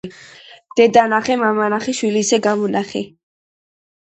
[0.79, 3.07] დედა ნახე მამა ნახე შვილი ისე გამონახე.